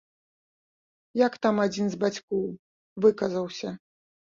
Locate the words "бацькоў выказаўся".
2.05-3.79